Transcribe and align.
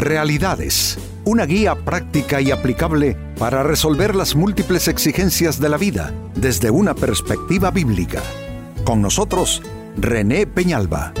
Realidades, 0.00 0.96
una 1.26 1.44
guía 1.44 1.74
práctica 1.74 2.40
y 2.40 2.50
aplicable 2.50 3.18
para 3.38 3.62
resolver 3.62 4.16
las 4.16 4.34
múltiples 4.34 4.88
exigencias 4.88 5.60
de 5.60 5.68
la 5.68 5.76
vida 5.76 6.14
desde 6.34 6.70
una 6.70 6.94
perspectiva 6.94 7.70
bíblica. 7.70 8.22
Con 8.84 9.02
nosotros, 9.02 9.60
René 9.98 10.46
Peñalba. 10.46 11.12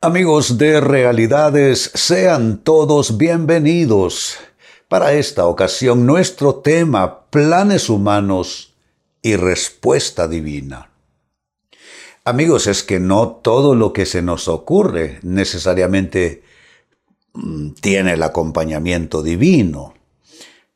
Amigos 0.00 0.58
de 0.58 0.80
Realidades, 0.80 1.92
sean 1.94 2.58
todos 2.58 3.16
bienvenidos. 3.16 4.36
Para 4.88 5.12
esta 5.12 5.46
ocasión, 5.46 6.06
nuestro 6.06 6.56
tema, 6.56 7.26
planes 7.30 7.88
humanos 7.88 8.74
y 9.22 9.36
respuesta 9.36 10.26
divina. 10.26 10.89
Amigos, 12.30 12.68
es 12.68 12.84
que 12.84 13.00
no 13.00 13.40
todo 13.42 13.74
lo 13.74 13.92
que 13.92 14.06
se 14.06 14.22
nos 14.22 14.46
ocurre 14.46 15.18
necesariamente 15.22 16.44
mm, 17.34 17.70
tiene 17.80 18.12
el 18.12 18.22
acompañamiento 18.22 19.20
divino. 19.20 19.94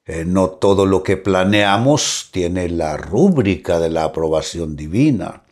Eh, 0.04 0.24
no 0.27 0.50
todo 0.50 0.84
lo 0.84 1.04
que 1.04 1.16
planeamos 1.16 2.30
tiene 2.32 2.68
la 2.68 2.96
rúbrica 2.96 3.78
de 3.78 3.88
la 3.88 4.02
aprobación 4.02 4.74
divina. 4.74 5.44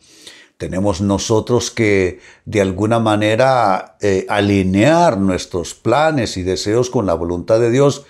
Tenemos 0.57 0.99
nosotros 0.99 1.71
que 1.71 2.19
de 2.43 2.59
alguna 2.59 2.99
manera 2.99 3.95
eh, 4.01 4.25
alinear 4.27 5.17
nuestros 5.17 5.73
planes 5.73 6.35
y 6.35 6.43
deseos 6.43 6.89
con 6.89 7.05
la 7.05 7.13
voluntad 7.13 7.61
de 7.61 7.71
Dios 7.71 8.05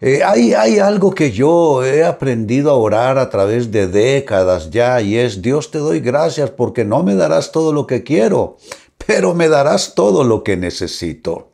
eh, 0.00 0.22
hay, 0.24 0.54
hay 0.54 0.78
algo 0.78 1.14
que 1.14 1.30
yo 1.30 1.84
he 1.84 2.04
aprendido 2.04 2.70
a 2.70 2.74
orar 2.74 3.18
a 3.18 3.28
través 3.28 3.70
de 3.70 3.86
décadas 3.86 4.70
ya 4.70 5.00
y 5.02 5.18
es, 5.18 5.42
Dios 5.42 5.70
te 5.70 5.78
doy 5.78 6.00
gracias 6.00 6.50
porque 6.50 6.86
no 6.86 7.02
me 7.02 7.14
darás 7.14 7.52
todo 7.52 7.72
lo 7.74 7.86
que 7.86 8.02
quiero, 8.02 8.56
pero 9.06 9.34
me 9.34 9.48
darás 9.48 9.94
todo 9.94 10.24
lo 10.24 10.42
que 10.42 10.56
necesito. 10.56 11.50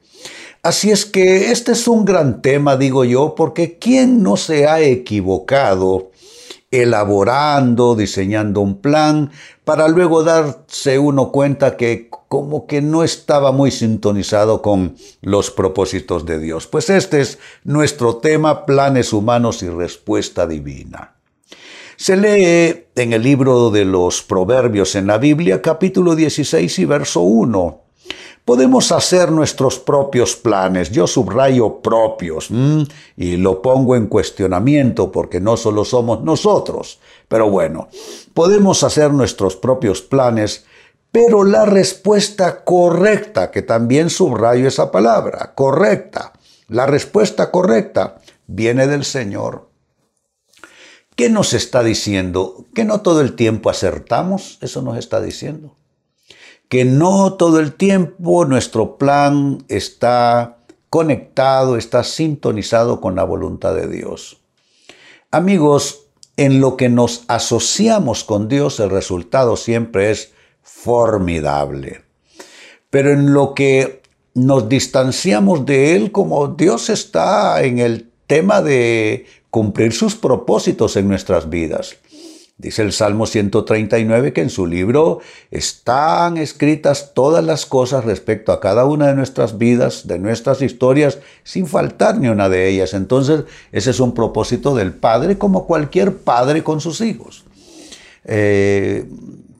Así 0.62 0.90
es 0.90 1.06
que 1.06 1.50
este 1.50 1.72
es 1.72 1.88
un 1.88 2.04
gran 2.04 2.40
tema, 2.40 2.76
digo 2.76 3.04
yo, 3.04 3.34
porque 3.34 3.78
¿quién 3.78 4.22
no 4.22 4.36
se 4.36 4.66
ha 4.66 4.80
equivocado 4.80 6.10
elaborando, 6.70 7.94
diseñando 7.94 8.60
un 8.60 8.80
plan, 8.80 9.30
para 9.64 9.88
luego 9.88 10.22
darse 10.22 10.98
uno 10.98 11.30
cuenta 11.30 11.76
que 11.76 12.08
como 12.28 12.66
que 12.66 12.82
no 12.82 13.04
estaba 13.04 13.52
muy 13.52 13.70
sintonizado 13.70 14.62
con 14.62 14.96
los 15.22 15.50
propósitos 15.50 16.26
de 16.26 16.38
Dios. 16.38 16.66
Pues 16.66 16.90
este 16.90 17.20
es 17.20 17.38
nuestro 17.64 18.16
tema, 18.16 18.66
planes 18.66 19.12
humanos 19.12 19.62
y 19.62 19.68
respuesta 19.68 20.46
divina. 20.46 21.14
Se 21.96 22.16
lee 22.16 22.86
en 22.94 23.12
el 23.12 23.22
libro 23.22 23.70
de 23.70 23.84
los 23.84 24.22
Proverbios 24.22 24.94
en 24.96 25.06
la 25.06 25.18
Biblia, 25.18 25.62
capítulo 25.62 26.14
16 26.14 26.78
y 26.80 26.84
verso 26.84 27.20
1. 27.20 27.85
Podemos 28.46 28.92
hacer 28.92 29.32
nuestros 29.32 29.80
propios 29.80 30.36
planes, 30.36 30.92
yo 30.92 31.08
subrayo 31.08 31.80
propios, 31.82 32.48
y 33.16 33.36
lo 33.38 33.60
pongo 33.60 33.96
en 33.96 34.06
cuestionamiento 34.06 35.10
porque 35.10 35.40
no 35.40 35.56
solo 35.56 35.84
somos 35.84 36.22
nosotros, 36.22 37.00
pero 37.26 37.50
bueno, 37.50 37.88
podemos 38.34 38.84
hacer 38.84 39.12
nuestros 39.12 39.56
propios 39.56 40.00
planes, 40.00 40.64
pero 41.10 41.42
la 41.42 41.64
respuesta 41.64 42.62
correcta, 42.62 43.50
que 43.50 43.62
también 43.62 44.10
subrayo 44.10 44.68
esa 44.68 44.92
palabra, 44.92 45.52
correcta, 45.56 46.32
la 46.68 46.86
respuesta 46.86 47.50
correcta 47.50 48.20
viene 48.46 48.86
del 48.86 49.04
Señor. 49.04 49.70
¿Qué 51.16 51.30
nos 51.30 51.52
está 51.52 51.82
diciendo? 51.82 52.64
¿Que 52.76 52.84
no 52.84 53.00
todo 53.00 53.22
el 53.22 53.34
tiempo 53.34 53.70
acertamos? 53.70 54.58
Eso 54.60 54.82
nos 54.82 54.98
está 54.98 55.20
diciendo 55.20 55.74
que 56.68 56.84
no 56.84 57.34
todo 57.34 57.60
el 57.60 57.74
tiempo 57.74 58.44
nuestro 58.44 58.96
plan 58.96 59.64
está 59.68 60.58
conectado, 60.90 61.76
está 61.76 62.04
sintonizado 62.04 63.00
con 63.00 63.14
la 63.16 63.24
voluntad 63.24 63.74
de 63.74 63.88
Dios. 63.88 64.40
Amigos, 65.30 66.06
en 66.36 66.60
lo 66.60 66.76
que 66.76 66.88
nos 66.88 67.24
asociamos 67.28 68.24
con 68.24 68.48
Dios 68.48 68.80
el 68.80 68.90
resultado 68.90 69.56
siempre 69.56 70.10
es 70.10 70.32
formidable. 70.62 72.02
Pero 72.90 73.12
en 73.12 73.32
lo 73.32 73.54
que 73.54 74.02
nos 74.34 74.68
distanciamos 74.68 75.64
de 75.64 75.96
Él, 75.96 76.12
como 76.12 76.48
Dios 76.48 76.90
está 76.90 77.62
en 77.62 77.78
el 77.78 78.10
tema 78.26 78.60
de 78.60 79.26
cumplir 79.50 79.92
sus 79.92 80.14
propósitos 80.14 80.96
en 80.96 81.08
nuestras 81.08 81.48
vidas. 81.48 81.96
Dice 82.58 82.80
el 82.80 82.92
Salmo 82.92 83.26
139 83.26 84.32
que 84.32 84.40
en 84.40 84.48
su 84.48 84.66
libro 84.66 85.20
están 85.50 86.38
escritas 86.38 87.12
todas 87.12 87.44
las 87.44 87.66
cosas 87.66 88.06
respecto 88.06 88.50
a 88.50 88.60
cada 88.60 88.86
una 88.86 89.08
de 89.08 89.14
nuestras 89.14 89.58
vidas, 89.58 90.06
de 90.06 90.18
nuestras 90.18 90.62
historias, 90.62 91.18
sin 91.44 91.66
faltar 91.66 92.18
ni 92.18 92.28
una 92.28 92.48
de 92.48 92.70
ellas. 92.70 92.94
Entonces, 92.94 93.44
ese 93.72 93.90
es 93.90 94.00
un 94.00 94.14
propósito 94.14 94.74
del 94.74 94.94
Padre 94.94 95.36
como 95.36 95.66
cualquier 95.66 96.16
padre 96.16 96.64
con 96.64 96.80
sus 96.80 97.02
hijos. 97.02 97.44
Eh, 98.24 99.06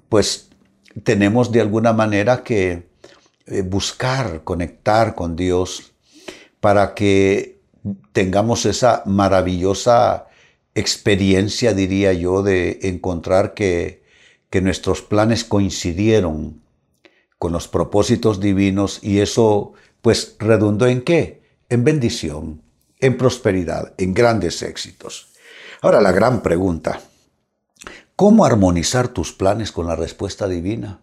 pues 0.09 0.49
tenemos 1.03 1.53
de 1.53 1.61
alguna 1.61 1.93
manera 1.93 2.43
que 2.43 2.89
eh, 3.47 3.61
buscar, 3.61 4.43
conectar 4.43 5.15
con 5.15 5.37
Dios 5.37 5.93
para 6.61 6.95
que 6.95 7.61
tengamos 8.13 8.65
esa 8.65 9.03
maravillosa 9.05 10.26
experiencia, 10.77 11.73
diría 11.73 12.13
yo, 12.13 12.43
de 12.43 12.79
encontrar 12.83 13.55
que, 13.55 14.05
que 14.51 14.61
nuestros 14.61 15.03
planes 15.03 15.43
coincidieron 15.45 16.63
con 17.39 17.53
los 17.53 17.67
propósitos 17.67 18.41
divinos 18.41 19.01
y 19.03 19.19
eso 19.19 19.73
pues 20.03 20.37
redundó 20.39 20.87
en 20.87 21.03
qué? 21.03 21.43
En 21.69 21.83
bendición, 21.83 22.63
en 23.01 23.17
prosperidad, 23.17 23.95
en 23.99 24.15
grandes 24.15 24.63
éxitos. 24.63 25.29
Ahora 25.81 26.01
la 26.01 26.13
gran 26.13 26.43
pregunta, 26.43 27.01
¿cómo 28.15 28.45
armonizar 28.45 29.09
tus 29.09 29.33
planes 29.33 29.73
con 29.73 29.87
la 29.87 29.97
respuesta 29.97 30.47
divina? 30.47 31.01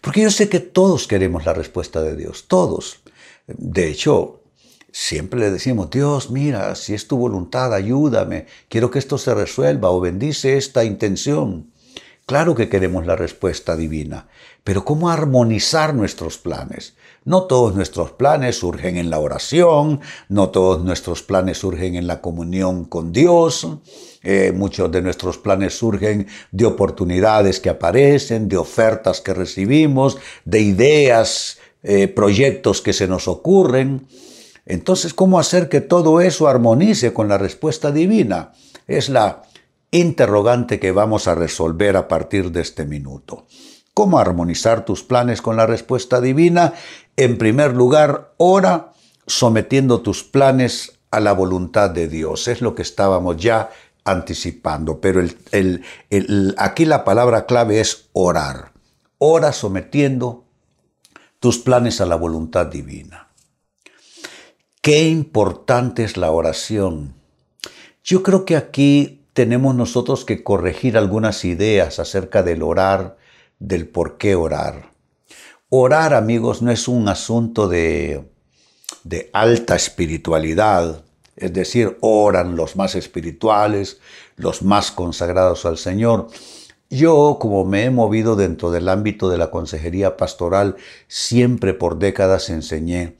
Porque 0.00 0.20
yo 0.20 0.30
sé 0.30 0.48
que 0.48 0.60
todos 0.60 1.06
queremos 1.06 1.44
la 1.44 1.54
respuesta 1.54 2.02
de 2.02 2.14
Dios, 2.14 2.46
todos. 2.46 3.00
De 3.46 3.88
hecho, 3.88 4.41
Siempre 4.92 5.40
le 5.40 5.50
decimos, 5.50 5.90
Dios, 5.90 6.30
mira, 6.30 6.74
si 6.74 6.92
es 6.92 7.08
tu 7.08 7.16
voluntad, 7.16 7.72
ayúdame, 7.72 8.46
quiero 8.68 8.90
que 8.90 8.98
esto 8.98 9.16
se 9.16 9.34
resuelva 9.34 9.90
o 9.90 10.00
bendice 10.00 10.58
esta 10.58 10.84
intención. 10.84 11.72
Claro 12.26 12.54
que 12.54 12.68
queremos 12.68 13.06
la 13.06 13.16
respuesta 13.16 13.74
divina, 13.74 14.28
pero 14.64 14.84
¿cómo 14.84 15.08
armonizar 15.08 15.94
nuestros 15.94 16.36
planes? 16.36 16.94
No 17.24 17.44
todos 17.44 17.74
nuestros 17.74 18.12
planes 18.12 18.58
surgen 18.58 18.98
en 18.98 19.08
la 19.08 19.18
oración, 19.18 20.00
no 20.28 20.50
todos 20.50 20.84
nuestros 20.84 21.22
planes 21.22 21.58
surgen 21.58 21.94
en 21.94 22.06
la 22.06 22.20
comunión 22.20 22.84
con 22.84 23.12
Dios, 23.12 23.66
eh, 24.22 24.52
muchos 24.54 24.92
de 24.92 25.00
nuestros 25.00 25.38
planes 25.38 25.76
surgen 25.76 26.26
de 26.50 26.66
oportunidades 26.66 27.60
que 27.60 27.70
aparecen, 27.70 28.48
de 28.48 28.58
ofertas 28.58 29.22
que 29.22 29.32
recibimos, 29.32 30.18
de 30.44 30.60
ideas, 30.60 31.58
eh, 31.82 32.08
proyectos 32.08 32.82
que 32.82 32.92
se 32.92 33.08
nos 33.08 33.26
ocurren. 33.26 34.06
Entonces, 34.64 35.14
¿cómo 35.14 35.38
hacer 35.38 35.68
que 35.68 35.80
todo 35.80 36.20
eso 36.20 36.48
armonice 36.48 37.12
con 37.12 37.28
la 37.28 37.38
respuesta 37.38 37.90
divina? 37.90 38.52
Es 38.86 39.08
la 39.08 39.42
interrogante 39.90 40.78
que 40.80 40.92
vamos 40.92 41.28
a 41.28 41.34
resolver 41.34 41.96
a 41.96 42.08
partir 42.08 42.52
de 42.52 42.60
este 42.60 42.84
minuto. 42.86 43.46
¿Cómo 43.94 44.18
armonizar 44.18 44.84
tus 44.84 45.02
planes 45.02 45.42
con 45.42 45.56
la 45.56 45.66
respuesta 45.66 46.20
divina? 46.20 46.72
En 47.16 47.36
primer 47.36 47.74
lugar, 47.74 48.32
ora 48.38 48.92
sometiendo 49.26 50.00
tus 50.00 50.22
planes 50.24 50.98
a 51.10 51.20
la 51.20 51.32
voluntad 51.32 51.90
de 51.90 52.08
Dios. 52.08 52.48
Es 52.48 52.62
lo 52.62 52.74
que 52.74 52.82
estábamos 52.82 53.36
ya 53.36 53.70
anticipando, 54.04 55.00
pero 55.00 55.22
aquí 56.56 56.84
la 56.86 57.04
palabra 57.04 57.46
clave 57.46 57.80
es 57.80 58.08
orar. 58.12 58.72
Ora 59.18 59.52
sometiendo 59.52 60.44
tus 61.38 61.58
planes 61.58 62.00
a 62.00 62.06
la 62.06 62.16
voluntad 62.16 62.66
divina. 62.66 63.28
Qué 64.82 65.04
importante 65.04 66.02
es 66.02 66.16
la 66.16 66.32
oración. 66.32 67.14
Yo 68.02 68.24
creo 68.24 68.44
que 68.44 68.56
aquí 68.56 69.24
tenemos 69.32 69.76
nosotros 69.76 70.24
que 70.24 70.42
corregir 70.42 70.98
algunas 70.98 71.44
ideas 71.44 72.00
acerca 72.00 72.42
del 72.42 72.64
orar, 72.64 73.16
del 73.60 73.86
por 73.86 74.18
qué 74.18 74.34
orar. 74.34 74.90
Orar, 75.68 76.14
amigos, 76.14 76.62
no 76.62 76.72
es 76.72 76.88
un 76.88 77.08
asunto 77.08 77.68
de, 77.68 78.28
de 79.04 79.30
alta 79.32 79.76
espiritualidad, 79.76 81.04
es 81.36 81.52
decir, 81.52 81.96
oran 82.00 82.56
los 82.56 82.74
más 82.74 82.96
espirituales, 82.96 84.00
los 84.34 84.62
más 84.62 84.90
consagrados 84.90 85.64
al 85.64 85.78
Señor. 85.78 86.26
Yo, 86.90 87.36
como 87.40 87.64
me 87.64 87.84
he 87.84 87.90
movido 87.90 88.34
dentro 88.34 88.72
del 88.72 88.88
ámbito 88.88 89.30
de 89.30 89.38
la 89.38 89.52
consejería 89.52 90.16
pastoral, 90.16 90.74
siempre 91.06 91.72
por 91.72 92.00
décadas 92.00 92.50
enseñé 92.50 93.16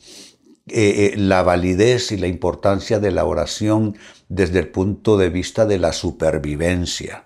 eh, 0.68 1.12
eh, 1.12 1.16
la 1.16 1.42
validez 1.42 2.12
y 2.12 2.16
la 2.16 2.28
importancia 2.28 3.00
de 3.00 3.10
la 3.10 3.24
oración 3.24 3.96
desde 4.28 4.60
el 4.60 4.68
punto 4.68 5.16
de 5.16 5.28
vista 5.28 5.66
de 5.66 5.78
la 5.78 5.92
supervivencia. 5.92 7.24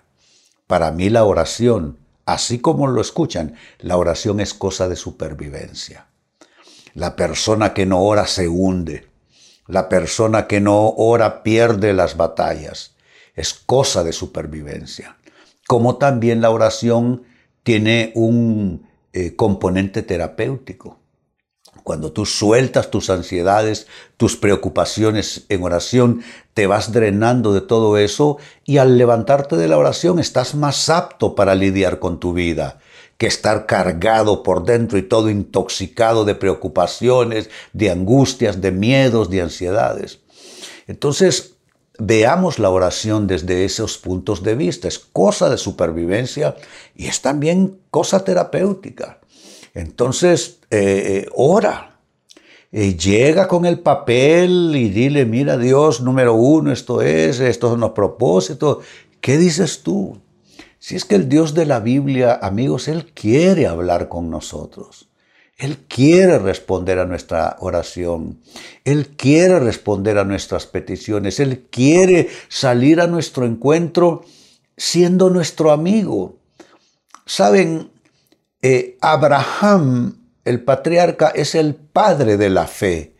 Para 0.65 0.91
mí 0.91 1.09
la 1.09 1.23
oración, 1.23 1.99
así 2.25 2.59
como 2.59 2.87
lo 2.87 2.99
escuchan, 2.99 3.55
la 3.79 3.97
oración 3.97 4.39
es 4.39 4.53
cosa 4.53 4.89
de 4.89 4.95
supervivencia. 4.95 6.07
La 6.95 7.15
persona 7.15 7.75
que 7.75 7.85
no 7.85 8.01
ora 8.01 8.25
se 8.25 8.47
hunde. 8.47 9.07
La 9.67 9.87
persona 9.87 10.47
que 10.47 10.59
no 10.59 10.89
ora 10.97 11.43
pierde 11.43 11.93
las 11.93 12.17
batallas. 12.17 12.95
Es 13.35 13.53
cosa 13.53 14.03
de 14.03 14.13
supervivencia. 14.13 15.15
Como 15.67 15.97
también 15.97 16.41
la 16.41 16.49
oración 16.49 17.23
tiene 17.61 18.11
un 18.15 18.87
eh, 19.13 19.35
componente 19.35 20.01
terapéutico. 20.01 20.97
Cuando 21.87 22.11
tú 22.11 22.25
sueltas 22.25 22.91
tus 22.91 23.09
ansiedades, 23.09 23.87
tus 24.17 24.35
preocupaciones 24.35 25.45
en 25.47 25.63
oración, 25.63 26.21
te 26.53 26.67
vas 26.67 26.91
drenando 26.91 27.53
de 27.53 27.61
todo 27.61 27.97
eso 27.97 28.39
y 28.65 28.79
al 28.79 28.97
levantarte 28.97 29.55
de 29.55 29.69
la 29.69 29.77
oración 29.77 30.19
estás 30.19 30.53
más 30.53 30.89
apto 30.89 31.33
para 31.33 31.55
lidiar 31.55 31.99
con 31.99 32.19
tu 32.19 32.33
vida 32.33 32.79
que 33.17 33.25
estar 33.25 33.65
cargado 33.67 34.43
por 34.43 34.65
dentro 34.65 34.97
y 34.97 35.01
todo 35.01 35.29
intoxicado 35.29 36.25
de 36.25 36.35
preocupaciones, 36.35 37.49
de 37.71 37.89
angustias, 37.89 38.59
de 38.59 38.73
miedos, 38.73 39.29
de 39.29 39.43
ansiedades. 39.43 40.19
Entonces, 40.87 41.53
veamos 41.99 42.59
la 42.59 42.69
oración 42.69 43.27
desde 43.27 43.63
esos 43.63 43.97
puntos 43.97 44.43
de 44.43 44.55
vista. 44.55 44.89
Es 44.89 44.99
cosa 44.99 45.49
de 45.49 45.57
supervivencia 45.57 46.57
y 46.97 47.07
es 47.07 47.21
también 47.21 47.79
cosa 47.91 48.25
terapéutica. 48.25 49.21
Entonces, 49.77 50.59
eh, 50.71 51.25
eh, 51.25 51.29
ora. 51.35 51.99
Eh, 52.71 52.95
llega 52.97 53.47
con 53.47 53.65
el 53.65 53.79
papel 53.79 54.73
y 54.75 54.89
dile, 54.89 55.25
mira 55.25 55.57
Dios, 55.57 56.01
número 56.01 56.33
uno, 56.33 56.71
esto 56.71 57.01
es, 57.01 57.39
estos 57.39 57.71
son 57.71 57.79
los 57.79 57.91
propósitos. 57.91 58.79
¿Qué 59.21 59.37
dices 59.37 59.83
tú? 59.83 60.19
Si 60.79 60.95
es 60.95 61.05
que 61.05 61.15
el 61.15 61.29
Dios 61.29 61.53
de 61.53 61.65
la 61.67 61.79
Biblia, 61.79 62.39
amigos, 62.41 62.87
Él 62.87 63.11
quiere 63.13 63.67
hablar 63.67 64.09
con 64.09 64.31
nosotros. 64.31 65.09
Él 65.57 65.77
quiere 65.87 66.39
responder 66.39 66.97
a 66.97 67.05
nuestra 67.05 67.55
oración. 67.59 68.39
Él 68.83 69.09
quiere 69.15 69.59
responder 69.59 70.17
a 70.17 70.23
nuestras 70.23 70.65
peticiones. 70.65 71.39
Él 71.39 71.67
quiere 71.69 72.29
salir 72.49 72.99
a 72.99 73.07
nuestro 73.07 73.45
encuentro 73.45 74.23
siendo 74.75 75.29
nuestro 75.29 75.71
amigo. 75.71 76.35
Saben, 77.27 77.91
eh, 78.75 78.97
Abraham, 79.01 80.17
el 80.43 80.63
patriarca, 80.63 81.29
es 81.29 81.55
el 81.55 81.75
padre 81.75 82.37
de 82.37 82.49
la 82.49 82.67
fe 82.67 83.17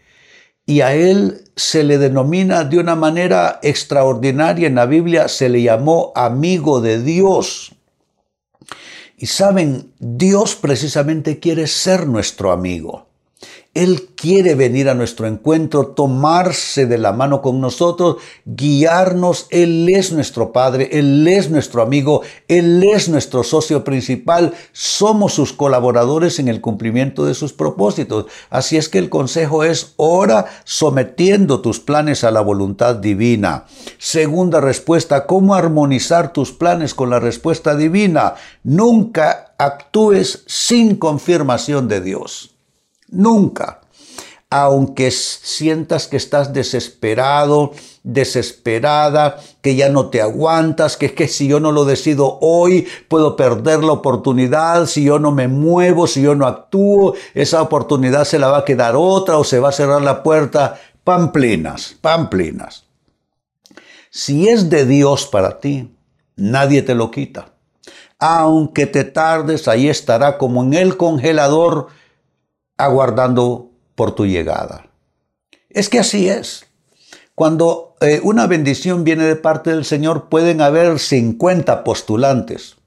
y 0.65 0.81
a 0.81 0.93
él 0.93 1.45
se 1.55 1.83
le 1.83 1.97
denomina 1.97 2.65
de 2.65 2.77
una 2.77 2.95
manera 2.95 3.59
extraordinaria 3.63 4.67
en 4.67 4.75
la 4.75 4.85
Biblia, 4.85 5.29
se 5.29 5.47
le 5.47 5.61
llamó 5.61 6.11
amigo 6.13 6.81
de 6.81 7.01
Dios. 7.01 7.73
Y 9.17 9.27
saben, 9.27 9.93
Dios 9.97 10.55
precisamente 10.55 11.39
quiere 11.39 11.67
ser 11.67 12.05
nuestro 12.05 12.51
amigo. 12.51 13.06
Él 13.77 14.09
quiere 14.15 14.55
venir 14.55 14.89
a 14.89 14.95
nuestro 14.95 15.27
encuentro, 15.27 15.89
tomarse 15.89 16.87
de 16.87 16.97
la 16.97 17.13
mano 17.13 17.43
con 17.43 17.61
nosotros, 17.61 18.17
guiarnos. 18.43 19.45
Él 19.51 19.87
es 19.89 20.11
nuestro 20.11 20.51
Padre, 20.51 20.89
Él 20.93 21.27
es 21.27 21.51
nuestro 21.51 21.83
amigo, 21.83 22.23
Él 22.47 22.83
es 22.83 23.07
nuestro 23.07 23.43
socio 23.43 23.83
principal. 23.83 24.55
Somos 24.71 25.33
sus 25.33 25.53
colaboradores 25.53 26.39
en 26.39 26.47
el 26.47 26.59
cumplimiento 26.59 27.23
de 27.23 27.35
sus 27.35 27.53
propósitos. 27.53 28.25
Así 28.49 28.77
es 28.77 28.89
que 28.89 28.97
el 28.97 29.11
consejo 29.11 29.63
es, 29.63 29.93
ora 29.97 30.47
sometiendo 30.63 31.61
tus 31.61 31.79
planes 31.79 32.23
a 32.23 32.31
la 32.31 32.41
voluntad 32.41 32.95
divina. 32.95 33.65
Segunda 33.99 34.59
respuesta, 34.59 35.27
¿cómo 35.27 35.53
armonizar 35.53 36.33
tus 36.33 36.51
planes 36.51 36.95
con 36.95 37.11
la 37.11 37.19
respuesta 37.19 37.75
divina? 37.75 38.33
Nunca 38.63 39.53
actúes 39.59 40.43
sin 40.47 40.95
confirmación 40.95 41.87
de 41.87 42.01
Dios. 42.01 42.56
Nunca. 43.09 43.81
Aunque 44.49 45.11
sientas 45.11 46.07
que 46.07 46.15
estás 46.15 46.53
desesperado, 46.53 47.73
desesperada, 48.03 49.39
que 49.61 49.75
ya 49.75 49.89
no 49.89 50.09
te 50.09 50.21
aguantas, 50.21 50.95
que 50.95 51.07
es 51.07 51.11
que 51.11 51.27
si 51.27 51.49
yo 51.49 51.59
no 51.59 51.73
lo 51.73 51.83
decido 51.83 52.39
hoy, 52.39 52.87
puedo 53.09 53.35
perder 53.35 53.83
la 53.83 53.91
oportunidad, 53.91 54.85
si 54.85 55.03
yo 55.03 55.19
no 55.19 55.33
me 55.33 55.49
muevo, 55.49 56.07
si 56.07 56.21
yo 56.21 56.33
no 56.33 56.47
actúo, 56.47 57.13
esa 57.33 57.61
oportunidad 57.61 58.23
se 58.23 58.39
la 58.39 58.47
va 58.47 58.59
a 58.59 58.65
quedar 58.65 58.95
otra 58.95 59.37
o 59.37 59.43
se 59.43 59.59
va 59.59 59.69
a 59.69 59.73
cerrar 59.73 60.01
la 60.01 60.23
puerta. 60.23 60.79
Pamplinas, 61.03 61.97
pamplinas. 61.99 62.85
Si 64.09 64.47
es 64.47 64.69
de 64.69 64.85
Dios 64.85 65.27
para 65.27 65.59
ti, 65.59 65.93
nadie 66.37 66.81
te 66.83 66.95
lo 66.95 67.11
quita. 67.11 67.49
Aunque 68.19 68.85
te 68.85 69.03
tardes, 69.03 69.67
ahí 69.67 69.89
estará 69.89 70.37
como 70.37 70.63
en 70.63 70.73
el 70.73 70.95
congelador 70.95 71.87
aguardando 72.77 73.71
por 73.95 74.13
tu 74.13 74.25
llegada. 74.25 74.87
Es 75.69 75.89
que 75.89 75.99
así 75.99 76.29
es. 76.29 76.65
Cuando 77.35 77.95
eh, 78.01 78.19
una 78.23 78.47
bendición 78.47 79.03
viene 79.03 79.23
de 79.25 79.35
parte 79.35 79.71
del 79.71 79.85
Señor, 79.85 80.29
pueden 80.29 80.61
haber 80.61 80.99
50 80.99 81.83
postulantes 81.83 82.77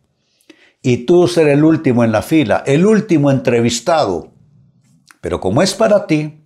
y 0.82 0.98
tú 0.98 1.28
ser 1.28 1.48
el 1.48 1.64
último 1.64 2.04
en 2.04 2.12
la 2.12 2.22
fila, 2.22 2.62
el 2.66 2.86
último 2.86 3.30
entrevistado. 3.30 4.32
Pero 5.20 5.40
como 5.40 5.62
es 5.62 5.74
para 5.74 6.06
ti, 6.06 6.44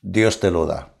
Dios 0.00 0.40
te 0.40 0.50
lo 0.50 0.66
da. 0.66 0.94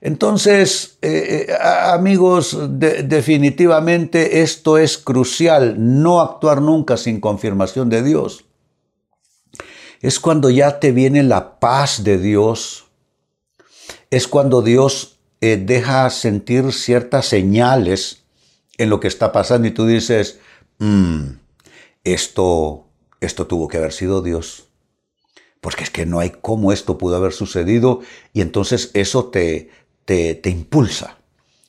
Entonces, 0.00 0.98
eh, 1.02 1.46
eh, 1.48 1.54
amigos, 1.60 2.56
definitivamente 2.68 4.42
esto 4.42 4.78
es 4.78 4.98
crucial, 4.98 5.74
no 5.78 6.20
actuar 6.20 6.60
nunca 6.60 6.96
sin 6.96 7.20
confirmación 7.20 7.88
de 7.88 8.02
Dios 8.02 8.45
es 10.00 10.20
cuando 10.20 10.50
ya 10.50 10.80
te 10.80 10.92
viene 10.92 11.22
la 11.22 11.58
paz 11.58 12.04
de 12.04 12.18
Dios, 12.18 12.86
es 14.10 14.28
cuando 14.28 14.62
Dios 14.62 15.18
eh, 15.40 15.56
deja 15.56 16.08
sentir 16.10 16.72
ciertas 16.72 17.26
señales 17.26 18.24
en 18.78 18.90
lo 18.90 19.00
que 19.00 19.08
está 19.08 19.32
pasando 19.32 19.68
y 19.68 19.70
tú 19.70 19.86
dices, 19.86 20.38
mm, 20.78 21.24
esto, 22.04 22.86
esto 23.20 23.46
tuvo 23.46 23.68
que 23.68 23.78
haber 23.78 23.92
sido 23.92 24.22
Dios. 24.22 24.64
Porque 25.60 25.84
es 25.84 25.90
que 25.90 26.06
no 26.06 26.20
hay 26.20 26.30
cómo 26.30 26.72
esto 26.72 26.98
pudo 26.98 27.16
haber 27.16 27.32
sucedido 27.32 28.00
y 28.32 28.40
entonces 28.40 28.90
eso 28.94 29.26
te, 29.26 29.70
te, 30.04 30.48
impulsa. 30.48 31.18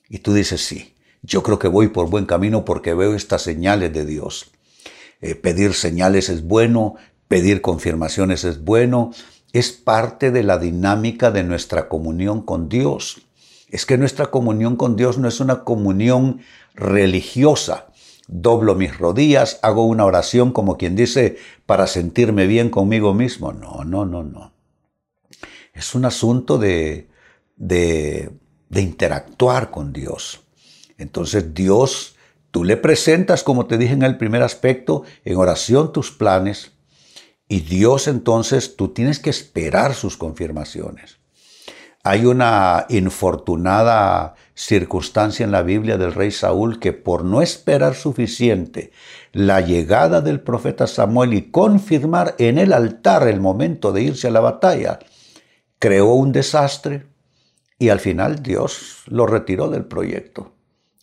Y 0.09 0.19
tú 0.19 0.33
dices, 0.33 0.63
sí, 0.63 0.95
yo 1.23 1.43
creo 1.43 1.57
que 1.59 1.67
voy 1.67 1.87
por 1.87 2.09
buen 2.09 2.25
camino 2.25 2.63
porque 2.63 2.93
veo 2.93 3.15
estas 3.15 3.41
señales 3.41 3.91
de 3.93 4.05
Dios. 4.05 4.51
Eh, 5.21 5.35
pedir 5.35 5.73
señales 5.73 6.29
es 6.29 6.43
bueno, 6.43 6.95
Pedir 7.27 7.61
confirmaciones 7.61 8.43
es 8.43 8.63
bueno, 8.63 9.11
es 9.53 9.71
parte 9.71 10.31
de 10.31 10.43
la 10.43 10.57
dinámica 10.57 11.31
de 11.31 11.43
nuestra 11.43 11.89
comunión 11.89 12.41
con 12.41 12.69
Dios. 12.69 13.21
Es 13.69 13.85
que 13.85 13.97
nuestra 13.97 14.27
comunión 14.27 14.75
con 14.75 14.95
Dios 14.95 15.17
no 15.17 15.27
es 15.27 15.39
una 15.39 15.63
comunión 15.63 16.41
religiosa. 16.73 17.87
Doblo 18.27 18.75
mis 18.75 18.97
rodillas, 18.97 19.59
hago 19.61 19.85
una 19.85 20.05
oración 20.05 20.51
como 20.51 20.77
quien 20.77 20.95
dice 20.95 21.37
para 21.65 21.87
sentirme 21.87 22.47
bien 22.47 22.69
conmigo 22.69 23.13
mismo. 23.13 23.51
No, 23.51 23.83
no, 23.83 24.05
no, 24.05 24.23
no. 24.23 24.53
Es 25.73 25.95
un 25.95 26.05
asunto 26.05 26.57
de, 26.57 27.09
de, 27.55 28.31
de 28.69 28.81
interactuar 28.81 29.69
con 29.69 29.93
Dios. 29.93 30.41
Entonces 30.97 31.53
Dios, 31.53 32.15
tú 32.51 32.63
le 32.63 32.77
presentas, 32.77 33.43
como 33.43 33.65
te 33.65 33.77
dije 33.77 33.93
en 33.93 34.03
el 34.03 34.17
primer 34.17 34.43
aspecto, 34.43 35.03
en 35.23 35.37
oración 35.37 35.93
tus 35.93 36.11
planes, 36.11 36.71
y 37.47 37.61
Dios 37.61 38.07
entonces, 38.07 38.75
tú 38.75 38.89
tienes 38.89 39.19
que 39.19 39.29
esperar 39.29 39.93
sus 39.93 40.17
confirmaciones. 40.17 41.17
Hay 42.03 42.25
una 42.25 42.85
infortunada 42.89 44.35
circunstancia 44.53 45.43
en 45.43 45.51
la 45.51 45.61
Biblia 45.61 45.97
del 45.97 46.13
rey 46.13 46.31
Saúl 46.31 46.79
que 46.79 46.93
por 46.93 47.25
no 47.25 47.41
esperar 47.41 47.95
suficiente 47.95 48.91
la 49.33 49.61
llegada 49.61 50.21
del 50.21 50.39
profeta 50.39 50.87
Samuel 50.87 51.33
y 51.33 51.51
confirmar 51.51 52.35
en 52.37 52.57
el 52.57 52.71
altar 52.71 53.27
el 53.27 53.41
momento 53.41 53.91
de 53.91 54.03
irse 54.03 54.29
a 54.29 54.31
la 54.31 54.39
batalla, 54.39 54.99
creó 55.79 56.13
un 56.13 56.31
desastre 56.31 57.07
y 57.77 57.89
al 57.89 57.99
final 57.99 58.41
Dios 58.41 59.03
lo 59.07 59.27
retiró 59.27 59.69
del 59.69 59.85
proyecto. 59.85 60.53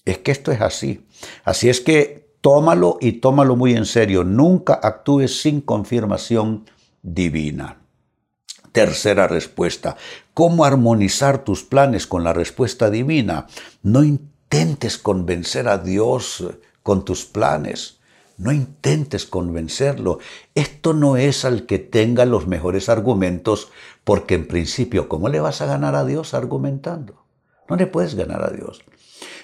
Es 0.04 0.18
que 0.18 0.32
esto 0.32 0.52
es 0.52 0.60
así. 0.60 1.06
Así 1.44 1.68
es 1.68 1.80
que 1.80 2.23
tómalo 2.44 2.98
y 3.00 3.12
tómalo 3.12 3.56
muy 3.56 3.72
en 3.72 3.86
serio. 3.86 4.22
Nunca 4.22 4.74
actúes 4.74 5.40
sin 5.40 5.62
confirmación 5.62 6.66
divina. 7.00 7.78
Tercera 8.70 9.26
respuesta. 9.26 9.96
¿Cómo 10.34 10.66
armonizar 10.66 11.42
tus 11.42 11.62
planes 11.62 12.06
con 12.06 12.22
la 12.22 12.34
respuesta 12.34 12.90
divina? 12.90 13.46
No 13.82 14.04
intentes 14.04 14.98
convencer 14.98 15.68
a 15.68 15.78
Dios 15.78 16.44
con 16.82 17.06
tus 17.06 17.24
planes. 17.24 18.00
No 18.36 18.52
intentes 18.52 19.24
convencerlo. 19.24 20.18
Esto 20.54 20.92
no 20.92 21.16
es 21.16 21.46
al 21.46 21.64
que 21.64 21.78
tenga 21.78 22.26
los 22.26 22.46
mejores 22.46 22.90
argumentos, 22.90 23.70
porque 24.04 24.34
en 24.34 24.46
principio, 24.46 25.08
¿cómo 25.08 25.30
le 25.30 25.40
vas 25.40 25.62
a 25.62 25.66
ganar 25.66 25.94
a 25.94 26.04
Dios 26.04 26.34
argumentando? 26.34 27.24
No 27.70 27.76
le 27.76 27.86
puedes 27.86 28.14
ganar 28.16 28.44
a 28.44 28.50
Dios. 28.50 28.82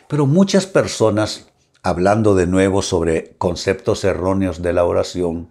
Pero 0.07 0.27
muchas 0.27 0.67
personas 0.67 1.50
hablando 1.83 2.35
de 2.35 2.47
nuevo 2.47 2.83
sobre 2.83 3.35
conceptos 3.39 4.05
erróneos 4.05 4.63
de 4.63 4.73
la 4.73 4.85
oración, 4.85 5.51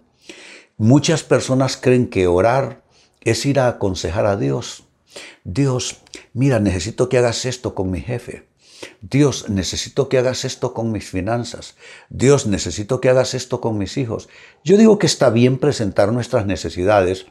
muchas 0.78 1.24
personas 1.24 1.78
creen 1.78 2.08
que 2.08 2.28
orar 2.28 2.84
es 3.22 3.46
ir 3.46 3.60
a 3.60 3.68
aconsejar 3.68 4.26
a 4.26 4.38
Dios. 4.38 4.86
Dios, 5.44 6.02
mira, 6.34 6.60
necesito 6.60 7.10
que 7.10 7.18
hagas 7.18 7.46
esto 7.46 7.76
con 7.76 7.92
mi 7.92 8.02
jefe. 8.02 8.48
Dios, 9.02 9.50
necesito 9.50 10.08
que 10.08 10.18
hagas 10.18 10.46
esto 10.46 10.74
con 10.74 10.92
mis 10.92 11.10
finanzas. 11.10 11.76
Dios, 12.10 12.48
necesito 12.48 13.02
que 13.02 13.10
hagas 13.10 13.34
esto 13.34 13.60
con 13.60 13.78
mis 13.78 13.98
hijos. 13.98 14.30
Yo 14.64 14.78
digo 14.78 15.00
que 15.00 15.08
está 15.08 15.30
bien 15.30 15.58
presentar 15.58 16.14
nuestras 16.14 16.46
necesidades, 16.46 17.26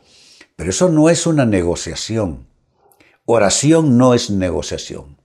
pero 0.56 0.70
eso 0.70 0.88
no 0.88 1.08
es 1.08 1.26
una 1.26 1.46
negociación. 1.46 2.46
Oración 3.24 3.96
no 3.96 4.14
es 4.14 4.30
negociación. 4.30 5.17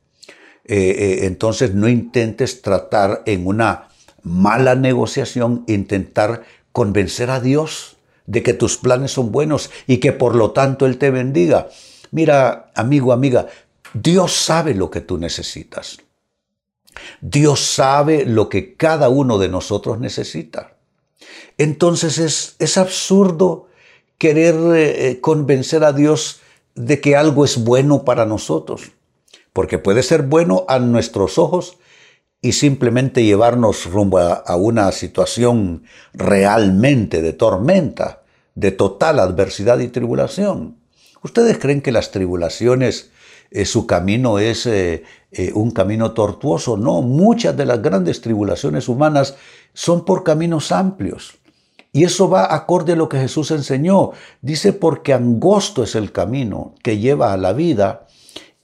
Eh, 0.66 0.76
eh, 0.78 1.26
entonces 1.26 1.74
no 1.74 1.90
intentes 1.90 2.62
tratar 2.62 3.24
en 3.26 3.46
una 3.48 3.90
mala 4.22 4.76
negociación, 4.76 5.64
intentar 5.68 6.44
convencer 6.72 7.30
a 7.30 7.40
Dios 7.40 7.98
de 8.26 8.42
que 8.44 8.54
tus 8.54 8.78
planes 8.78 9.12
son 9.12 9.32
buenos 9.32 9.70
y 9.88 9.98
que 9.98 10.14
por 10.14 10.36
lo 10.36 10.52
tanto 10.52 10.86
Él 10.86 10.98
te 10.98 11.12
bendiga. 11.12 11.68
Mira, 12.12 12.72
amigo, 12.76 13.12
amiga, 13.12 13.48
Dios 13.94 14.34
sabe 14.34 14.74
lo 14.74 14.90
que 14.90 15.02
tú 15.02 15.18
necesitas. 15.18 15.98
Dios 17.22 17.60
sabe 17.60 18.26
lo 18.26 18.50
que 18.50 18.76
cada 18.76 19.10
uno 19.10 19.38
de 19.38 19.50
nosotros 19.50 20.00
necesita. 20.00 20.78
Entonces 21.58 22.18
es, 22.18 22.56
es 22.60 22.78
absurdo 22.78 23.68
querer 24.18 24.56
eh, 24.76 25.20
convencer 25.22 25.84
a 25.84 25.92
Dios 25.92 26.40
de 26.76 27.02
que 27.02 27.16
algo 27.16 27.46
es 27.46 27.64
bueno 27.64 28.06
para 28.06 28.26
nosotros, 28.26 28.92
porque 29.54 29.78
puede 29.78 30.04
ser 30.04 30.24
bueno 30.24 30.66
a 30.68 30.80
nuestros 30.80 31.38
ojos 31.38 31.78
y 32.42 32.52
simplemente 32.52 33.24
llevarnos 33.24 33.86
rumbo 33.86 34.18
a, 34.18 34.56
una 34.58 34.92
situación 34.92 35.84
realmente 36.14 37.22
de 37.22 37.32
tormenta, 37.32 38.24
de 38.56 38.72
total 38.72 39.20
adversidad 39.20 39.80
y 39.80 39.88
tribulación. 39.88 40.78
¿Ustedes 41.24 41.58
creen 41.58 41.82
que 41.82 41.94
las 41.94 42.12
tribulaciones, 42.12 43.12
eh, 43.50 43.64
su 43.64 43.88
camino 43.88 44.40
es 44.40 44.66
eh, 44.66 45.04
un 45.54 45.72
camino 45.72 46.12
tortuoso? 46.12 46.76
No, 46.76 47.02
muchas 47.02 47.56
de 47.56 47.66
las 47.66 47.82
grandes 47.82 48.20
tribulaciones 48.20 48.90
humanas 48.90 49.38
son 49.74 50.04
por 50.04 50.24
caminos 50.24 50.74
amplios. 50.74 51.36
Y 51.94 52.04
eso 52.04 52.28
va 52.28 52.54
acorde 52.54 52.94
a 52.94 52.96
lo 52.98 53.08
que 53.08 53.20
Jesús 53.20 53.52
enseñó. 53.52 54.12
Dice, 54.42 54.74
porque 54.74 55.14
angosto 55.14 55.84
es 55.84 55.96
el 55.96 56.12
camino 56.12 56.74
que 56.84 56.98
lleva 56.98 57.32
a 57.32 57.38
la 57.38 57.54
vida 57.54 58.08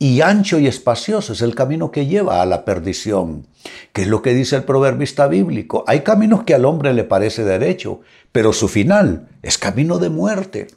y 0.01 0.22
ancho 0.22 0.58
y 0.60 0.68
espacioso 0.68 1.34
es 1.34 1.41
el 1.41 1.53
camino 1.53 1.91
que 1.91 2.06
lleva 2.06 2.41
a 2.41 2.46
la 2.46 2.63
perdición. 2.63 3.46
Que 3.91 4.03
es 4.03 4.08
lo 4.08 4.22
que 4.22 4.34
dice 4.34 4.56
el 4.56 4.63
proverbista 4.63 5.27
bíblico. 5.27 5.84
Hay 5.88 6.00
caminos 6.01 6.44
que 6.44 6.56
al 6.56 6.63
hombre 6.63 6.94
le 6.94 7.03
parece 7.03 7.44
derecho, 7.44 8.00
pero 8.32 8.53
su 8.53 8.70
final 8.70 9.27
es 9.44 9.58
camino 9.58 10.00
de 10.00 10.10
muerte. 10.10 10.68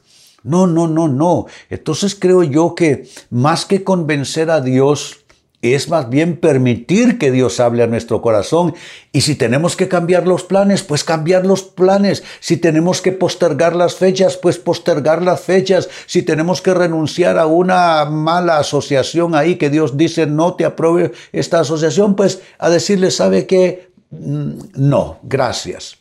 No, 0.43 0.67
no, 0.67 0.89
no, 0.89 1.07
no. 1.07 1.45
Entonces 1.69 2.15
creo 2.15 2.43
yo 2.43 2.75
que 2.75 3.07
más 3.29 3.65
que 3.65 3.85
convencer 3.85 4.49
a 4.49 4.59
Dios, 4.59 5.22
es 5.63 5.87
más 5.87 6.09
bien 6.09 6.35
permitir 6.35 7.17
que 7.17 7.31
Dios 7.31 7.61
hable 7.61 7.83
a 7.83 7.87
nuestro 7.87 8.21
corazón. 8.21 8.75
Y 9.13 9.21
si 9.21 9.35
tenemos 9.35 9.77
que 9.77 9.87
cambiar 9.87 10.27
los 10.27 10.43
planes, 10.43 10.83
pues 10.83 11.05
cambiar 11.05 11.45
los 11.45 11.63
planes. 11.63 12.21
Si 12.41 12.57
tenemos 12.57 13.01
que 13.01 13.13
postergar 13.13 13.73
las 13.73 13.95
fechas, 13.95 14.35
pues 14.35 14.57
postergar 14.57 15.21
las 15.21 15.39
fechas. 15.39 15.89
Si 16.05 16.21
tenemos 16.21 16.61
que 16.61 16.73
renunciar 16.73 17.39
a 17.39 17.45
una 17.45 18.03
mala 18.03 18.57
asociación 18.57 19.35
ahí 19.35 19.55
que 19.55 19.69
Dios 19.69 19.95
dice 19.95 20.27
no 20.27 20.55
te 20.55 20.65
apruebe 20.65 21.13
esta 21.31 21.61
asociación, 21.61 22.17
pues 22.17 22.41
a 22.59 22.69
decirle, 22.69 23.09
¿sabe 23.09 23.47
qué? 23.47 23.89
Mm, 24.11 24.59
no, 24.75 25.19
gracias. 25.23 25.97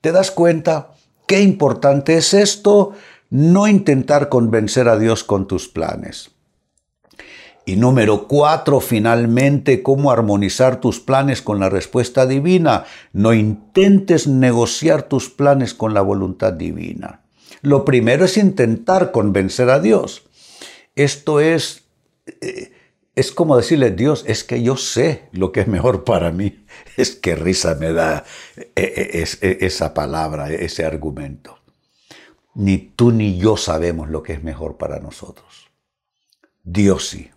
¿Te 0.00 0.12
das 0.12 0.30
cuenta 0.30 0.92
qué 1.26 1.40
importante 1.40 2.16
es 2.16 2.34
esto? 2.34 2.92
No 3.30 3.66
intentar 3.66 4.28
convencer 4.28 4.88
a 4.88 4.96
Dios 4.96 5.24
con 5.24 5.48
tus 5.48 5.66
planes. 5.66 6.30
Y 7.64 7.76
número 7.76 8.26
cuatro, 8.26 8.80
finalmente, 8.80 9.82
cómo 9.82 10.10
armonizar 10.10 10.80
tus 10.80 10.98
planes 10.98 11.42
con 11.42 11.60
la 11.60 11.68
respuesta 11.68 12.26
divina. 12.26 12.84
No 13.12 13.32
intentes 13.32 14.26
negociar 14.26 15.04
tus 15.04 15.30
planes 15.30 15.72
con 15.72 15.94
la 15.94 16.00
voluntad 16.00 16.52
divina. 16.52 17.22
Lo 17.60 17.84
primero 17.84 18.24
es 18.24 18.36
intentar 18.36 19.12
convencer 19.12 19.70
a 19.70 19.78
Dios. 19.78 20.24
Esto 20.96 21.38
es, 21.38 21.84
eh, 22.40 22.72
es 23.14 23.30
como 23.30 23.56
decirle, 23.56 23.92
Dios, 23.92 24.24
es 24.26 24.42
que 24.42 24.60
yo 24.62 24.76
sé 24.76 25.28
lo 25.30 25.52
que 25.52 25.60
es 25.60 25.68
mejor 25.68 26.04
para 26.04 26.32
mí. 26.32 26.64
Es 26.96 27.14
que 27.14 27.34
risa 27.36 27.74
me 27.74 27.92
da 27.92 28.24
eh, 28.56 28.74
eh, 28.76 29.58
esa 29.60 29.94
palabra, 29.94 30.50
ese 30.50 30.84
argumento. 30.84 31.58
Ni 32.54 32.76
tú 32.76 33.12
ni 33.12 33.38
yo 33.38 33.56
sabemos 33.56 34.10
lo 34.10 34.22
que 34.22 34.34
es 34.34 34.42
mejor 34.42 34.76
para 34.76 34.98
nosotros. 34.98 35.70
Dios 36.64 37.08
sí. 37.08 37.31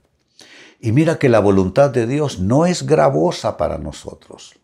Y 0.79 0.91
mira 0.91 1.17
que 1.17 1.29
la 1.29 1.39
voluntad 1.39 1.89
de 1.89 2.08
Dios 2.08 2.39
no 2.39 2.65
es 2.65 2.86
gravosa 2.86 3.58
para 3.58 3.77
nosotros. 3.77 4.55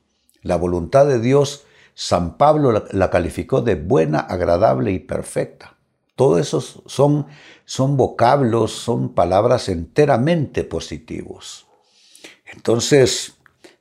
La 0.41 0.55
voluntad 0.55 1.05
de 1.05 1.19
Dios, 1.19 1.65
San 1.93 2.37
Pablo 2.37 2.83
la, 2.91 3.09
calificó 3.09 3.61
de 3.61 3.75
buena, 3.75 4.19
agradable 4.19 4.91
y 4.91 4.99
perfecta. 4.99 5.77
Todo 6.15 6.37
eso 6.37 6.61
son, 6.61 7.27
son 7.65 7.97
vocablos, 7.97 8.71
son 8.71 9.13
palabras 9.13 9.69
enteramente 9.69 10.63
positivos. 10.63 11.67
Entonces, 12.53 13.37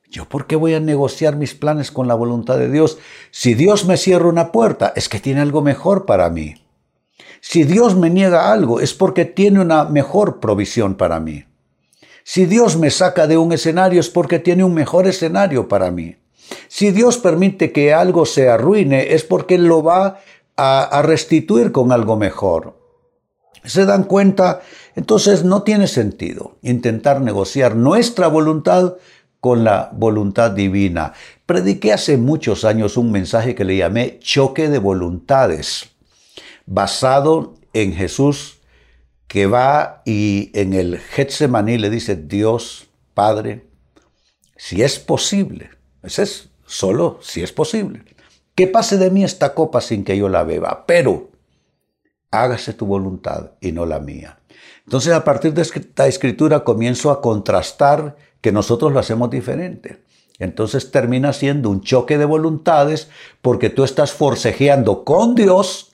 ¿yo 0.09 0.29
por 0.29 0.47
qué 0.47 0.57
voy 0.57 0.75
a 0.75 0.81
negociar 0.81 1.37
mis 1.37 1.55
planes 1.55 1.91
con 1.91 2.09
la 2.09 2.15
voluntad 2.15 2.57
de 2.59 2.71
Dios? 2.71 2.99
Si 3.31 3.55
Dios 3.55 3.85
me 3.85 3.97
cierra 3.97 4.29
una 4.29 4.53
puerta, 4.53 4.93
es 4.97 5.09
que 5.09 5.21
tiene 5.21 5.41
algo 5.41 5.63
mejor 5.63 6.07
para 6.07 6.31
mí. 6.31 6.55
Si 7.41 7.65
Dios 7.65 7.97
me 7.97 8.11
niega 8.11 8.53
algo, 8.53 8.81
es 8.81 8.95
porque 8.95 9.25
tiene 9.25 9.61
una 9.61 9.85
mejor 9.85 10.41
provisión 10.41 10.95
para 10.95 11.21
mí. 11.21 11.45
Si 12.33 12.47
Dios 12.47 12.77
me 12.77 12.93
saca 12.93 13.27
de 13.27 13.37
un 13.37 13.53
escenario 13.53 13.99
es 13.99 14.09
porque 14.09 14.39
tiene 14.39 14.63
un 14.63 14.73
mejor 14.73 15.09
escenario 15.09 15.67
para 15.67 15.91
mí. 15.91 16.15
Si 16.69 16.93
Dios 16.93 17.19
permite 17.19 17.73
que 17.73 17.93
algo 17.93 18.25
se 18.25 18.49
arruine 18.49 19.15
es 19.15 19.25
porque 19.25 19.59
lo 19.59 19.83
va 19.83 20.21
a, 20.57 21.03
restituir 21.03 21.73
con 21.73 21.91
algo 21.91 22.17
mejor. 22.17 22.79
¿Se 23.65 23.85
dan 23.85 24.05
cuenta? 24.05 24.61
Entonces 24.95 25.43
no 25.43 25.65
tiene 25.65 25.89
sentido 25.89 26.57
intentar 26.63 27.21
negociar 27.21 27.75
nuestra 27.75 28.29
voluntad 28.29 28.95
con 29.41 29.65
la 29.65 29.91
voluntad 29.93 30.53
divina. 30.53 31.15
Prediqué 31.47 31.93
hace 31.93 32.17
muchos 32.17 32.65
años 32.65 32.97
un 32.97 33.11
mensaje 33.11 33.57
que 33.57 33.65
le 33.65 33.77
llamé 33.77 34.21
choque 34.21 34.69
de 34.69 34.79
voluntades, 34.79 35.89
basado 36.65 37.55
en 37.73 37.93
Jesús 37.93 38.60
que 39.31 39.47
va 39.47 40.03
y 40.05 40.51
en 40.55 40.75
el 40.75 40.99
Getsemaní 40.99 41.79
le 41.79 41.89
dice, 41.89 42.17
Dios, 42.17 42.89
Padre, 43.15 43.65
si 44.57 44.83
es 44.83 44.99
posible, 44.99 45.71
ese 46.03 46.25
es 46.25 46.51
solo 46.67 47.21
si 47.23 47.41
es 47.41 47.53
posible, 47.53 48.03
que 48.57 48.67
pase 48.67 48.99
de 48.99 49.09
mí 49.09 49.23
esta 49.23 49.55
copa 49.55 49.81
sin 49.83 50.03
que 50.03 50.19
yo 50.19 50.29
la 50.29 50.43
beba, 50.43 50.85
pero 50.85 51.31
hágase 52.33 52.73
tu 52.73 52.87
voluntad 52.87 53.53
y 53.61 53.71
no 53.71 53.87
la 53.87 54.01
mía. 54.01 54.41
Entonces 54.85 55.13
a 55.13 55.23
partir 55.23 55.55
de 55.55 55.63
esta 55.63 56.09
escritura 56.09 56.65
comienzo 56.65 57.13
a 57.13 57.21
contrastar 57.21 58.17
que 58.41 58.51
nosotros 58.51 58.93
lo 58.93 58.99
hacemos 58.99 59.31
diferente. 59.31 60.03
Entonces 60.41 60.91
termina 60.91 61.33
siendo 61.33 61.71
un 61.71 61.83
choque 61.83 62.19
de 62.19 62.25
voluntades 62.25 63.09
porque 63.43 63.71
tú 63.71 63.85
estás 63.85 64.11
forcejeando 64.11 65.05
con 65.05 65.37
Dios 65.37 65.89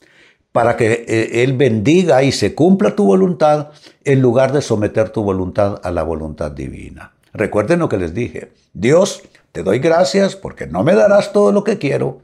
para 0.57 0.75
que 0.75 1.05
eh, 1.07 1.43
Él 1.43 1.53
bendiga 1.53 2.23
y 2.23 2.33
se 2.33 2.55
cumpla 2.55 2.97
tu 2.97 3.05
voluntad 3.05 3.73
en 4.05 4.23
lugar 4.23 4.55
de 4.55 4.63
someter 4.63 5.11
tu 5.11 5.23
voluntad 5.23 5.83
a 5.83 5.91
la 5.91 6.03
voluntad 6.03 6.51
divina. 6.51 7.13
Recuerden 7.35 7.81
lo 7.81 7.91
que 7.91 7.99
les 7.99 8.15
dije. 8.15 8.53
Dios, 8.73 9.23
te 9.53 9.63
doy 9.63 9.81
gracias 9.81 10.35
porque 10.35 10.67
no 10.67 10.83
me 10.83 10.95
darás 10.95 11.35
todo 11.35 11.53
lo 11.53 11.63
que 11.63 11.77
quiero, 11.77 12.23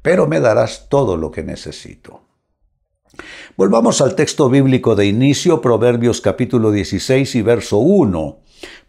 pero 0.00 0.26
me 0.26 0.40
darás 0.40 0.86
todo 0.88 1.18
lo 1.18 1.30
que 1.30 1.42
necesito. 1.42 2.22
Volvamos 3.54 4.00
al 4.00 4.14
texto 4.14 4.48
bíblico 4.48 4.96
de 4.96 5.04
inicio, 5.04 5.60
Proverbios 5.60 6.22
capítulo 6.22 6.70
16 6.70 7.34
y 7.34 7.42
verso 7.42 7.76
1. 7.76 8.38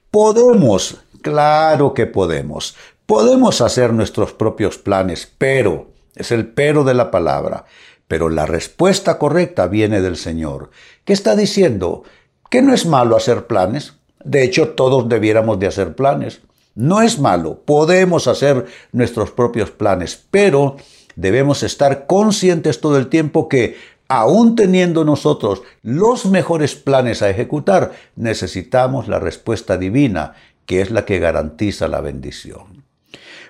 Podemos, 0.09 1.03
claro 1.21 1.93
que 1.93 2.05
podemos, 2.05 2.77
podemos 3.05 3.59
hacer 3.59 3.91
nuestros 3.91 4.31
propios 4.31 4.77
planes, 4.77 5.29
pero, 5.37 5.89
es 6.15 6.31
el 6.31 6.47
pero 6.47 6.85
de 6.85 6.93
la 6.93 7.11
palabra, 7.11 7.65
pero 8.07 8.29
la 8.29 8.45
respuesta 8.45 9.17
correcta 9.17 9.67
viene 9.67 10.01
del 10.01 10.17
Señor. 10.17 10.69
¿Qué 11.03 11.13
está 11.13 11.35
diciendo? 11.35 12.03
Que 12.49 12.61
no 12.61 12.73
es 12.73 12.85
malo 12.85 13.15
hacer 13.15 13.47
planes. 13.47 13.93
De 14.23 14.43
hecho, 14.43 14.69
todos 14.69 15.09
debiéramos 15.09 15.59
de 15.59 15.67
hacer 15.67 15.95
planes. 15.95 16.41
No 16.75 17.01
es 17.01 17.19
malo, 17.19 17.61
podemos 17.63 18.27
hacer 18.27 18.65
nuestros 18.91 19.31
propios 19.31 19.71
planes, 19.71 20.25
pero 20.29 20.75
debemos 21.15 21.63
estar 21.63 22.05
conscientes 22.05 22.81
todo 22.81 22.97
el 22.97 23.07
tiempo 23.07 23.47
que, 23.47 23.77
aún 24.09 24.55
teniendo 24.55 25.05
nosotros 25.05 25.63
los 25.81 26.25
mejores 26.25 26.75
planes 26.75 27.21
a 27.21 27.29
ejecutar, 27.29 27.93
necesitamos 28.17 29.07
la 29.07 29.19
respuesta 29.19 29.77
divina, 29.77 30.33
que 30.65 30.81
es 30.81 30.91
la 30.91 31.05
que 31.05 31.19
garantiza 31.19 31.87
la 31.87 32.01
bendición. 32.01 32.84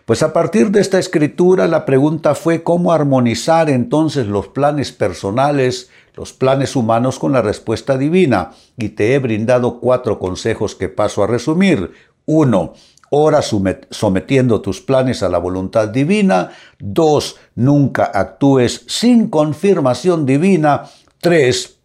Pues 0.05 0.21
a 0.21 0.33
partir 0.33 0.69
de 0.69 0.81
esta 0.81 0.99
escritura 0.99 1.67
la 1.67 1.83
pregunta 1.83 2.35
fue 2.35 2.61
cómo 2.61 2.93
armonizar 2.93 3.71
entonces 3.71 4.27
los 4.27 4.47
planes 4.47 4.91
personales, 4.91 5.89
los 6.13 6.31
planes 6.31 6.75
humanos 6.75 7.17
con 7.17 7.31
la 7.31 7.41
respuesta 7.41 7.97
divina. 7.97 8.51
Y 8.77 8.89
te 8.89 9.15
he 9.15 9.19
brindado 9.19 9.79
cuatro 9.79 10.19
consejos 10.19 10.75
que 10.75 10.89
paso 10.89 11.23
a 11.23 11.27
resumir. 11.27 11.91
Uno, 12.25 12.73
ora 13.09 13.41
sometiendo 13.41 14.61
tus 14.61 14.79
planes 14.79 15.23
a 15.23 15.29
la 15.29 15.39
voluntad 15.39 15.87
divina. 15.87 16.51
Dos, 16.77 17.37
nunca 17.55 18.03
actúes 18.05 18.83
sin 18.87 19.27
confirmación 19.29 20.27
divina. 20.27 20.83
Tres, 21.19 21.79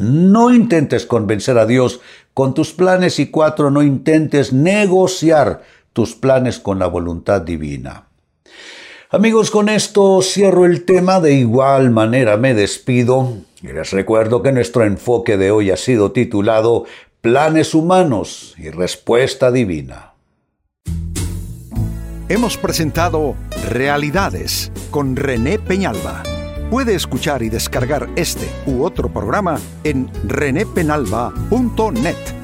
no 0.00 0.52
intentes 0.52 1.06
convencer 1.06 1.58
a 1.58 1.66
Dios 1.66 2.00
con 2.34 2.54
tus 2.54 2.72
planes. 2.72 3.20
Y 3.20 3.30
cuatro, 3.30 3.70
no 3.70 3.82
intentes 3.82 4.52
negociar 4.52 5.62
tus 5.92 6.14
planes 6.14 6.58
con 6.58 6.78
la 6.78 6.86
voluntad 6.86 7.42
divina. 7.42 8.06
Amigos, 9.10 9.50
con 9.50 9.68
esto 9.68 10.22
cierro 10.22 10.64
el 10.64 10.84
tema, 10.84 11.20
de 11.20 11.34
igual 11.34 11.90
manera 11.90 12.38
me 12.38 12.54
despido 12.54 13.36
y 13.62 13.68
les 13.68 13.90
recuerdo 13.90 14.42
que 14.42 14.52
nuestro 14.52 14.84
enfoque 14.84 15.36
de 15.36 15.50
hoy 15.50 15.70
ha 15.70 15.76
sido 15.76 16.12
titulado 16.12 16.86
Planes 17.20 17.74
humanos 17.74 18.54
y 18.56 18.70
respuesta 18.70 19.52
divina. 19.52 20.14
Hemos 22.28 22.56
presentado 22.56 23.36
Realidades 23.68 24.72
con 24.90 25.14
René 25.14 25.58
Peñalba. 25.58 26.22
Puede 26.70 26.94
escuchar 26.94 27.42
y 27.42 27.50
descargar 27.50 28.08
este 28.16 28.48
u 28.66 28.82
otro 28.82 29.12
programa 29.12 29.60
en 29.84 30.10
renépenalba.net 30.24 32.41